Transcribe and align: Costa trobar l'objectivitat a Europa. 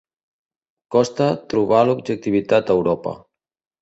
Costa 0.95 1.27
trobar 1.55 1.81
l'objectivitat 1.91 2.73
a 2.73 2.79
Europa. 2.81 3.15